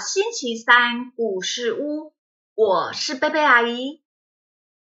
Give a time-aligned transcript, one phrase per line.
[0.00, 2.14] 星期三故事屋，
[2.54, 4.00] 我是贝贝阿姨。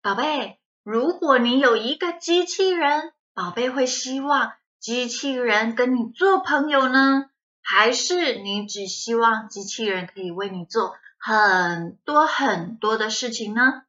[0.04, 7.32] 宝贝，如果你有一个机器人，宝贝会希望机器人跟你做朋友呢，
[7.64, 13.86] 还是你只希望机器人可以为你做很多很多的事情呢？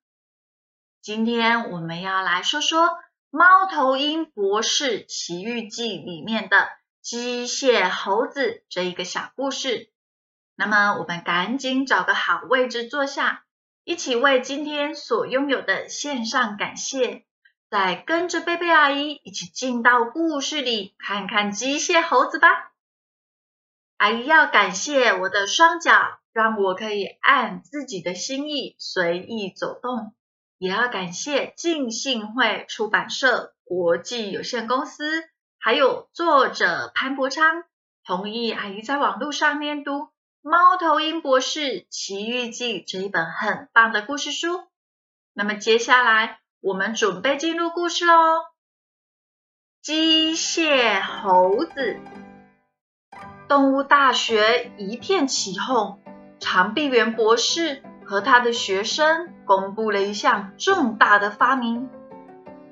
[1.02, 2.86] 今天我们要来说说
[3.28, 6.70] 《猫头鹰博士奇遇记》里面的
[7.02, 9.90] 机械猴子这一个小故事。
[10.60, 13.44] 那么，我们赶紧找个好位置坐下，
[13.84, 17.24] 一起为今天所拥有的献上感谢。
[17.70, 22.72] 再跟着贝贝阿姨一起进到故事里，看看机械猴子吧。
[23.98, 30.12] 阿姨要感谢我的双脚，让我可以按自己的心意随意走动。
[30.58, 35.22] 也要感谢浸信会出版社国际有限公司，
[35.60, 37.62] 还有作者潘伯昌
[38.04, 39.92] 同意阿姨在网络上念读。
[40.42, 44.68] 《猫头鹰博士奇遇记》这一本很棒的故事书。
[45.34, 48.14] 那么接下来我们准备进入故事喽。
[49.82, 52.00] 机械猴子，
[53.48, 56.00] 动物大学一片起哄。
[56.38, 61.90] 长臂猿博士和他的学生公布了一项重大的发明。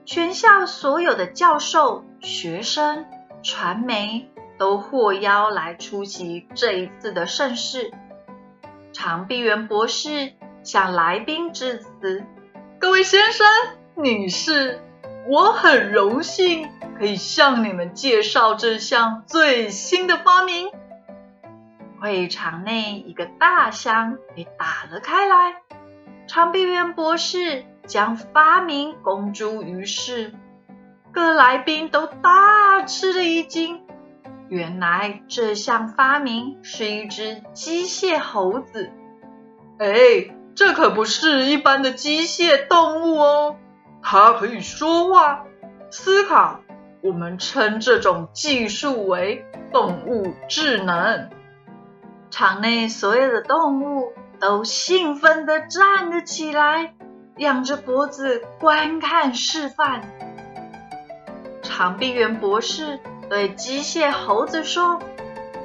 [0.05, 3.07] 全校所有的教授、学生、
[3.43, 4.31] 传媒。
[4.59, 7.93] 都获邀来出席这一次的盛事。
[8.93, 12.25] 长臂猿博士向来宾致辞
[12.81, 13.47] ：“各位先生、
[13.95, 14.81] 女士，
[15.29, 16.69] 我很荣幸
[16.99, 20.71] 可以向你们介绍这项最新的发明。”
[22.01, 25.63] 会场内一个大箱被打了开来，
[26.27, 30.35] 长臂猿博士将发明公诸于世，
[31.11, 33.86] 各来宾都大吃了一惊。
[34.49, 38.91] 原来这项发明是一只机械猴子，
[39.79, 43.57] 哎，这可不是一般的机械动物哦，
[44.03, 45.45] 它可以说话、
[45.91, 46.61] 思考，
[47.03, 51.29] 我们称这种技术为动物智能。
[52.31, 56.95] 场内所有的动物都兴奋地站了起来，
[57.37, 60.03] 仰着脖子观看示范。
[61.63, 63.01] 长臂猿博士。
[63.29, 65.01] 对机械猴子说：“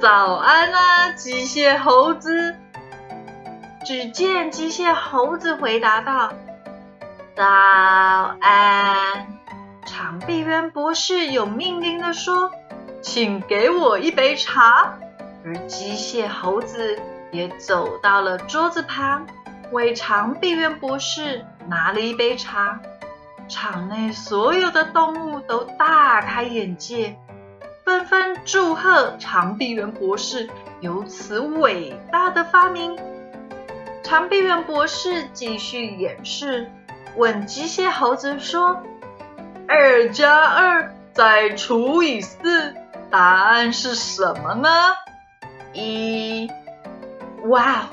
[0.00, 2.56] 早安啊，机械猴子！”
[3.86, 6.32] 只见机械猴子回答道
[7.36, 7.44] ：“早
[8.40, 9.26] 安。”
[9.86, 12.50] 长臂猿博士有命令的说
[13.02, 14.98] ：“请给我一杯茶。”
[15.44, 16.98] 而机械猴子
[17.32, 19.26] 也走到了桌子旁，
[19.72, 22.80] 为长臂猿博士拿了一杯茶。
[23.48, 27.18] 场内所有的动物都大开眼界。
[27.84, 30.48] 纷纷祝贺长臂猿博士
[30.80, 32.96] 有此伟大的发明。
[34.02, 36.70] 长臂猿博士继续演示，
[37.16, 38.82] 问机械猴子说
[39.66, 42.74] ：“二加二再除以四，
[43.10, 44.68] 答案是什么呢？”
[45.72, 46.50] 一，
[47.46, 47.88] 哇！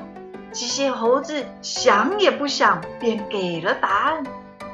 [0.51, 4.23] 机械猴子想也不想便给了答案。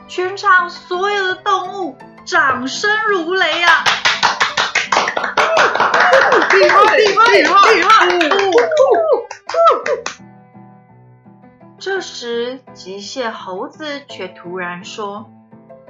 [0.08, 3.84] 全场所有的动物掌声如雷啊！
[6.96, 7.32] 厉害
[7.74, 8.08] 厉害！
[11.78, 15.30] 这时，机械猴子却突然说：“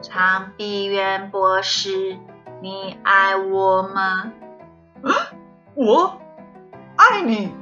[0.01, 2.17] 长臂猿博士，
[2.61, 4.33] 你爱我吗？”
[5.03, 5.31] 啊，
[5.75, 6.19] 我
[6.95, 7.53] 爱你？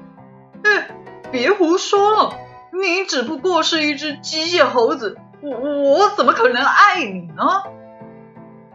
[0.64, 0.96] 哎，
[1.32, 2.34] 别胡说了！
[2.72, 7.64] 你只不过是一只机械猴子，我我怎么可能爱你呢？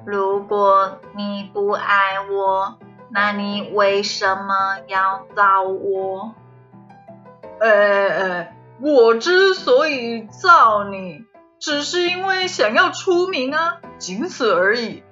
[0.05, 2.79] 如果你不爱我，
[3.11, 6.35] 那你为什么要造我？
[7.61, 11.25] 呃呃，我之所以造你，
[11.59, 15.03] 只是因为想要出名啊，仅此而已。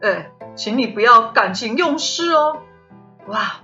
[0.00, 2.60] 哎，请你不要感情用事哦。
[3.26, 3.60] 哇，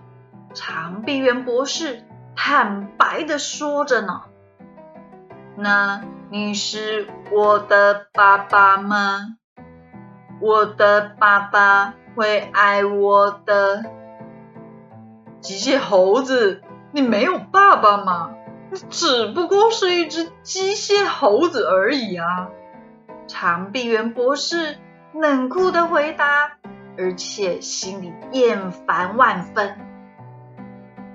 [0.54, 2.04] 长臂猿博士
[2.36, 4.22] 坦白的说着呢。
[5.56, 9.36] 那你是我的爸爸吗？
[10.40, 11.94] 我的爸爸。
[12.18, 13.84] 会爱我的
[15.40, 18.34] 机械猴子，你没有爸爸吗？
[18.72, 22.48] 你只不过是一只机械猴子而已啊！
[23.28, 24.78] 长臂猿博士
[25.14, 26.54] 冷酷的回答，
[26.98, 29.78] 而且心里厌烦万分。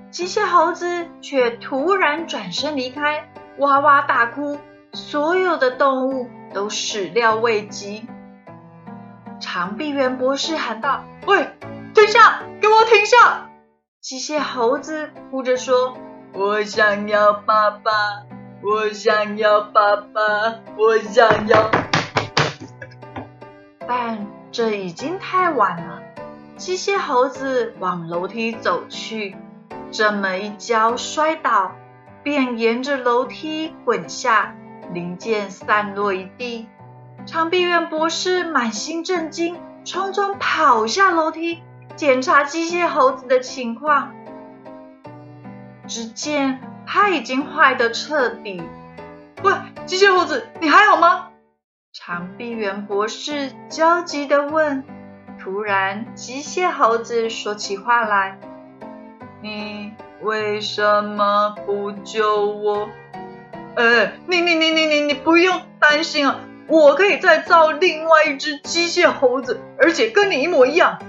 [0.09, 4.57] 机械猴子却突然转身离开，哇哇大哭，
[4.93, 8.07] 所有的动物都始料未及。
[9.39, 11.49] 长臂猿博士喊道：“喂，
[11.93, 12.41] 停下！
[12.61, 13.49] 给我停下！”
[14.01, 15.97] 机械猴子哭着说
[16.33, 17.91] ：“我想要爸爸，
[18.61, 20.21] 我想要爸爸，
[20.77, 21.71] 我想要。
[23.87, 26.01] 但这已经太晚了。
[26.55, 29.35] 机械猴子往楼梯走去，
[29.91, 31.71] 这么一跤摔倒，
[32.23, 34.55] 便沿着楼梯滚下，
[34.93, 36.67] 零件散落一地。
[37.25, 39.55] 长臂猿博士满心震惊，
[39.85, 41.63] 匆匆跑下楼梯，
[41.95, 44.13] 检查机械猴子的情况。
[45.87, 48.61] 只见它已经坏得彻底。
[49.41, 49.53] 喂，
[49.85, 51.29] 机械猴子，你还好吗？
[51.93, 54.83] 长臂猿博士焦急地问。
[55.41, 58.37] 突然，机械猴子说起话来
[59.41, 59.91] ：“你
[60.21, 62.89] 为什么不救我？”
[63.75, 70.99] 哎，你你你你你你不用担心啊，我可以再造另外一只机械猴子，而且跟你一模一样。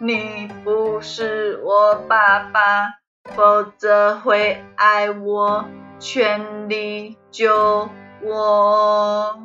[0.00, 2.86] 你不是我爸爸，
[3.34, 5.68] 否则会爱我，
[5.98, 7.90] 全力救
[8.22, 9.42] 我。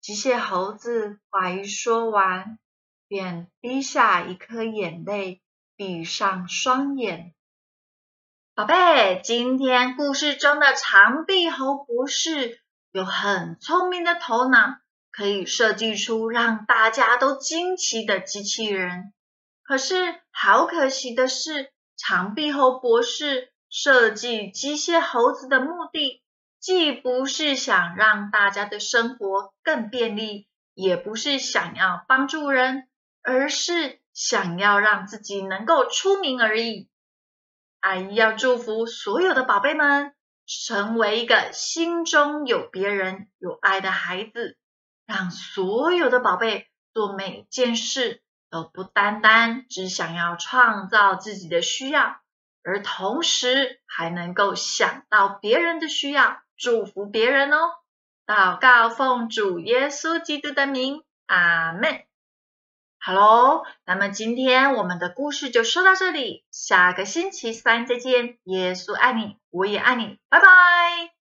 [0.00, 2.58] 机械猴子话一说完，
[3.08, 5.42] 便滴下一颗眼泪，
[5.76, 7.34] 闭上双眼。
[8.54, 12.60] 宝贝，今天故事中的长臂猴博士
[12.96, 14.78] 有很聪明的头脑，
[15.12, 19.12] 可以设计出让大家都惊奇的机器人。
[19.62, 26.22] 可是，好可惜的是，长臂猴博士设计机械猴子的目的。
[26.58, 32.88] 既不是想让大家的生活更便利，也不是想要帮助人，
[33.22, 36.88] 而是想要让自己能够出名而已。
[37.80, 40.14] 阿姨要祝福所有的宝贝们，
[40.46, 44.56] 成为一个心中有别人、有爱的孩子，
[45.06, 52.16] 让所有的宝贝做每件事都不单单只想要创造自己的需要，
[52.62, 56.40] 而同时还能够想到别人的需要。
[56.56, 57.68] 祝福别人哦！
[58.24, 62.04] 祷告奉主耶稣基督的名，阿门。
[63.06, 68.38] 好喽，那么今天我们的故事就说到这里，下个星期三再见。
[68.42, 71.15] 耶稣爱你，我也爱你，拜拜。